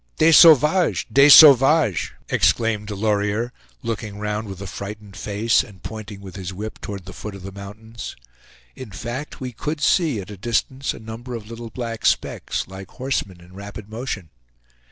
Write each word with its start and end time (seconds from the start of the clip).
"Des 0.17 0.31
sauvages! 0.33 1.05
des 1.13 1.29
sauvages!" 1.29 2.09
exclaimed 2.29 2.87
Delorier, 2.87 3.53
looking 3.83 4.17
round 4.17 4.47
with 4.47 4.59
a 4.59 4.65
frightened 4.65 5.15
face, 5.15 5.63
and 5.63 5.83
pointing 5.83 6.21
with 6.21 6.35
his 6.35 6.51
whip 6.51 6.81
toward 6.81 7.05
the 7.05 7.13
foot 7.13 7.35
of 7.35 7.43
the 7.43 7.51
mountains. 7.51 8.15
In 8.75 8.89
fact, 8.89 9.39
we 9.39 9.51
could 9.51 9.79
see 9.79 10.19
at 10.19 10.31
a 10.31 10.37
distance 10.37 10.95
a 10.95 10.99
number 10.99 11.35
of 11.35 11.45
little 11.47 11.69
black 11.69 12.03
specks, 12.07 12.67
like 12.67 12.89
horsemen 12.89 13.39
in 13.41 13.53
rapid 13.53 13.89
motion. 13.91 14.29